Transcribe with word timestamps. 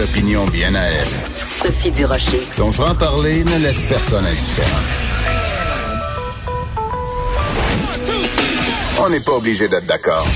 opinions 0.00 0.46
bien 0.46 0.74
à 0.74 0.84
elle. 0.84 1.48
Sophie 1.48 1.90
Durocher. 1.90 2.46
Son 2.50 2.72
franc-parler 2.72 3.44
ne 3.44 3.58
laisse 3.58 3.82
personne 3.82 4.26
indifférent. 4.26 4.68
On 9.00 9.08
n'est 9.10 9.20
pas 9.20 9.32
obligé 9.32 9.68
d'être 9.68 9.86
d'accord. 9.86 10.26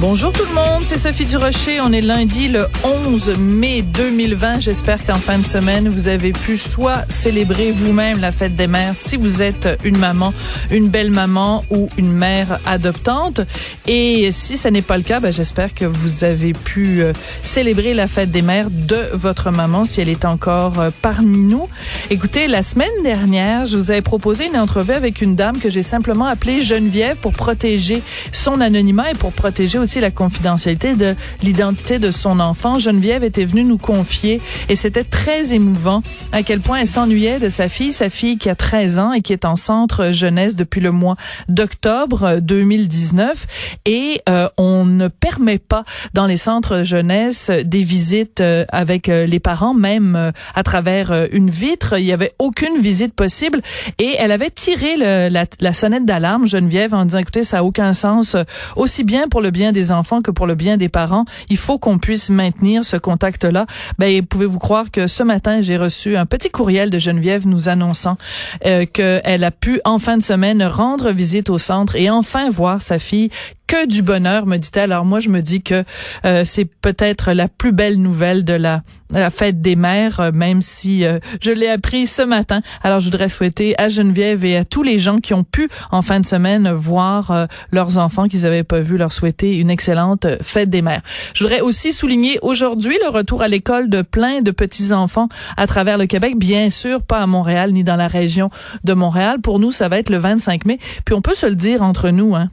Bonjour 0.00 0.32
tout 0.32 0.46
le 0.48 0.54
monde, 0.54 0.82
c'est 0.82 0.96
Sophie 0.96 1.26
Durocher. 1.26 1.78
On 1.82 1.92
est 1.92 2.00
lundi 2.00 2.48
le 2.48 2.66
11 3.06 3.36
mai 3.38 3.82
2020. 3.82 4.60
J'espère 4.60 5.04
qu'en 5.04 5.18
fin 5.18 5.36
de 5.36 5.44
semaine, 5.44 5.90
vous 5.90 6.08
avez 6.08 6.32
pu 6.32 6.56
soit 6.56 7.04
célébrer 7.10 7.70
vous-même 7.70 8.18
la 8.18 8.32
fête 8.32 8.56
des 8.56 8.66
mères 8.66 8.96
si 8.96 9.18
vous 9.18 9.42
êtes 9.42 9.68
une 9.84 9.98
maman, 9.98 10.32
une 10.70 10.88
belle 10.88 11.10
maman 11.10 11.66
ou 11.68 11.90
une 11.98 12.12
mère 12.12 12.60
adoptante. 12.64 13.42
Et 13.86 14.32
si 14.32 14.56
ce 14.56 14.68
n'est 14.68 14.80
pas 14.80 14.96
le 14.96 15.02
cas, 15.02 15.20
ben, 15.20 15.34
j'espère 15.34 15.74
que 15.74 15.84
vous 15.84 16.24
avez 16.24 16.54
pu 16.54 17.02
euh, 17.02 17.12
célébrer 17.44 17.92
la 17.92 18.08
fête 18.08 18.30
des 18.30 18.42
mères 18.42 18.70
de 18.70 19.10
votre 19.12 19.50
maman 19.50 19.84
si 19.84 20.00
elle 20.00 20.08
est 20.08 20.24
encore 20.24 20.80
euh, 20.80 20.90
parmi 21.02 21.42
nous. 21.42 21.68
Écoutez, 22.08 22.48
la 22.48 22.62
semaine 22.62 22.88
dernière, 23.04 23.66
je 23.66 23.76
vous 23.76 23.90
avais 23.90 24.00
proposé 24.00 24.46
une 24.46 24.56
entrevue 24.56 24.94
avec 24.94 25.20
une 25.20 25.36
dame 25.36 25.58
que 25.58 25.68
j'ai 25.68 25.82
simplement 25.82 26.24
appelée 26.24 26.62
Geneviève 26.62 27.18
pour 27.18 27.32
protéger 27.32 28.02
son 28.32 28.62
anonymat 28.62 29.10
et 29.10 29.14
pour 29.14 29.32
protéger 29.32 29.78
aussi 29.78 29.89
la 29.98 30.12
confidentialité 30.12 30.94
de 30.94 31.16
l'identité 31.42 31.98
de 31.98 32.12
son 32.12 32.38
enfant. 32.38 32.78
Geneviève 32.78 33.24
était 33.24 33.44
venue 33.44 33.64
nous 33.64 33.78
confier 33.78 34.40
et 34.68 34.76
c'était 34.76 35.02
très 35.02 35.52
émouvant 35.52 36.02
à 36.30 36.44
quel 36.44 36.60
point 36.60 36.78
elle 36.78 36.86
s'ennuyait 36.86 37.40
de 37.40 37.48
sa 37.48 37.68
fille, 37.68 37.92
sa 37.92 38.10
fille 38.10 38.38
qui 38.38 38.48
a 38.48 38.54
13 38.54 38.98
ans 39.00 39.12
et 39.12 39.22
qui 39.22 39.32
est 39.32 39.44
en 39.44 39.56
centre 39.56 40.12
jeunesse 40.12 40.54
depuis 40.54 40.80
le 40.80 40.92
mois 40.92 41.16
d'octobre 41.48 42.38
2019 42.40 43.46
et 43.86 44.20
euh, 44.28 44.48
on 44.56 44.84
ne 44.84 45.08
permet 45.08 45.58
pas 45.58 45.84
dans 46.14 46.26
les 46.26 46.36
centres 46.36 46.82
jeunesse 46.82 47.50
des 47.50 47.82
visites 47.82 48.40
euh, 48.40 48.64
avec 48.70 49.08
euh, 49.08 49.26
les 49.26 49.40
parents 49.40 49.74
même 49.74 50.32
à 50.54 50.62
travers 50.62 51.28
une 51.32 51.48
vitre, 51.48 51.98
il 51.98 52.04
y 52.04 52.12
avait 52.12 52.32
aucune 52.38 52.80
visite 52.80 53.14
possible 53.14 53.62
et 53.98 54.16
elle 54.18 54.32
avait 54.32 54.50
tiré 54.50 54.96
la, 54.96 55.30
la, 55.30 55.72
sonnette 55.72 56.04
d'alarme 56.04 56.46
Geneviève 56.46 56.94
en 56.94 57.04
disant 57.04 57.18
écoutez 57.18 57.44
ça 57.44 57.58
a 57.58 57.62
aucun 57.62 57.94
sens 57.94 58.36
aussi 58.76 59.04
bien 59.04 59.28
pour 59.28 59.40
le 59.40 59.50
bien 59.50 59.72
des 59.72 59.79
des 59.80 59.92
enfants 59.92 60.20
que 60.20 60.30
pour 60.30 60.46
le 60.46 60.54
bien 60.54 60.76
des 60.76 60.90
parents. 60.90 61.24
Il 61.48 61.56
faut 61.56 61.78
qu'on 61.78 61.98
puisse 61.98 62.28
maintenir 62.28 62.84
ce 62.84 62.96
contact-là. 62.96 63.64
Ben, 63.98 64.24
pouvez-vous 64.24 64.58
croire 64.58 64.90
que 64.90 65.06
ce 65.06 65.22
matin, 65.22 65.62
j'ai 65.62 65.78
reçu 65.78 66.16
un 66.16 66.26
petit 66.26 66.50
courriel 66.50 66.90
de 66.90 66.98
Geneviève 66.98 67.46
nous 67.46 67.68
annonçant 67.68 68.18
euh, 68.66 68.84
qu'elle 68.84 69.44
a 69.44 69.50
pu 69.50 69.80
en 69.84 69.98
fin 69.98 70.18
de 70.18 70.22
semaine 70.22 70.62
rendre 70.62 71.10
visite 71.12 71.48
au 71.48 71.58
centre 71.58 71.96
et 71.96 72.10
enfin 72.10 72.50
voir 72.50 72.82
sa 72.82 72.98
fille 72.98 73.30
que 73.70 73.86
du 73.86 74.02
bonheur, 74.02 74.46
me 74.46 74.56
dit-elle. 74.56 74.90
Alors 74.90 75.04
moi, 75.04 75.20
je 75.20 75.28
me 75.28 75.42
dis 75.42 75.62
que 75.62 75.84
euh, 76.24 76.42
c'est 76.44 76.64
peut-être 76.64 77.30
la 77.30 77.46
plus 77.46 77.70
belle 77.70 78.02
nouvelle 78.02 78.44
de 78.44 78.52
la, 78.52 78.82
la 79.12 79.30
fête 79.30 79.60
des 79.60 79.76
mères, 79.76 80.18
euh, 80.18 80.32
même 80.34 80.60
si 80.60 81.04
euh, 81.04 81.20
je 81.40 81.52
l'ai 81.52 81.68
appris 81.68 82.08
ce 82.08 82.22
matin. 82.22 82.62
Alors 82.82 82.98
je 82.98 83.04
voudrais 83.04 83.28
souhaiter 83.28 83.80
à 83.80 83.88
Geneviève 83.88 84.44
et 84.44 84.56
à 84.56 84.64
tous 84.64 84.82
les 84.82 84.98
gens 84.98 85.20
qui 85.20 85.34
ont 85.34 85.44
pu 85.44 85.68
en 85.92 86.02
fin 86.02 86.18
de 86.18 86.26
semaine 86.26 86.68
voir 86.72 87.46
leurs 87.70 87.96
enfants 87.98 88.26
qu'ils 88.26 88.42
n'avaient 88.42 88.64
pas 88.64 88.80
vu, 88.80 88.96
leur 88.96 89.12
souhaiter 89.12 89.56
une 89.56 89.70
excellente 89.70 90.26
fête 90.42 90.68
des 90.68 90.82
mères. 90.82 91.02
Je 91.32 91.44
voudrais 91.44 91.60
aussi 91.60 91.92
souligner 91.92 92.40
aujourd'hui 92.42 92.98
le 93.04 93.08
retour 93.08 93.40
à 93.40 93.46
l'école 93.46 93.88
de 93.88 94.02
plein 94.02 94.40
de 94.40 94.50
petits 94.50 94.92
enfants 94.92 95.28
à 95.56 95.68
travers 95.68 95.96
le 95.96 96.06
Québec. 96.06 96.34
Bien 96.36 96.70
sûr, 96.70 97.02
pas 97.02 97.18
à 97.18 97.26
Montréal 97.28 97.70
ni 97.70 97.84
dans 97.84 97.94
la 97.94 98.08
région 98.08 98.50
de 98.82 98.94
Montréal. 98.94 99.40
Pour 99.40 99.60
nous, 99.60 99.70
ça 99.70 99.88
va 99.88 99.98
être 99.98 100.10
le 100.10 100.18
25 100.18 100.64
mai. 100.64 100.80
Puis 101.04 101.14
on 101.14 101.20
peut 101.20 101.36
se 101.36 101.46
le 101.46 101.54
dire 101.54 101.82
entre 101.82 102.10
nous, 102.10 102.34
hein 102.34 102.50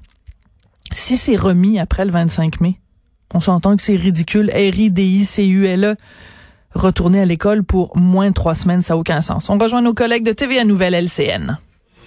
si 0.97 1.15
c'est 1.15 1.35
remis 1.35 1.79
après 1.79 2.05
le 2.05 2.11
25 2.11 2.59
mai, 2.61 2.79
on 3.33 3.39
s'entend 3.39 3.75
que 3.75 3.83
c'est 3.83 3.95
ridicule. 3.95 4.49
R-I-D-I-C-U-L-E. 4.51 5.95
Retourner 6.73 7.21
à 7.21 7.25
l'école 7.25 7.63
pour 7.63 7.95
moins 7.97 8.31
trois 8.31 8.55
semaines, 8.55 8.81
ça 8.81 8.93
n'a 8.93 8.99
aucun 8.99 9.21
sens. 9.21 9.49
On 9.49 9.57
rejoint 9.57 9.81
nos 9.81 9.93
collègues 9.93 10.23
de 10.23 10.31
TVA 10.31 10.63
Nouvelle 10.63 10.93
LCN. 10.93 11.57